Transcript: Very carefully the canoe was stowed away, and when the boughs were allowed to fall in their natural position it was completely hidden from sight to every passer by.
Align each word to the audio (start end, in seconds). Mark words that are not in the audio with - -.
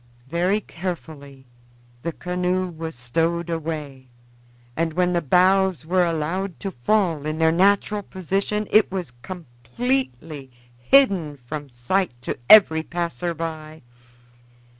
Very 0.31 0.61
carefully 0.61 1.45
the 2.01 2.11
canoe 2.11 2.71
was 2.71 2.95
stowed 2.95 3.51
away, 3.51 4.07
and 4.75 4.93
when 4.93 5.13
the 5.13 5.21
boughs 5.21 5.85
were 5.85 6.03
allowed 6.07 6.59
to 6.61 6.71
fall 6.71 7.27
in 7.27 7.37
their 7.37 7.51
natural 7.51 8.01
position 8.01 8.67
it 8.71 8.91
was 8.91 9.13
completely 9.21 10.49
hidden 10.79 11.37
from 11.37 11.69
sight 11.69 12.19
to 12.23 12.35
every 12.49 12.81
passer 12.81 13.35
by. 13.35 13.83